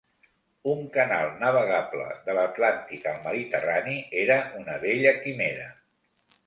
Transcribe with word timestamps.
Un 0.69 0.79
canal 0.95 1.29
navegable 1.43 2.07
de 2.29 2.35
l'atlàntic 2.39 3.07
al 3.13 3.21
mediterrani 3.29 3.97
era 4.25 4.41
una 4.63 4.81
vella 4.89 5.15
quimera. 5.23 5.71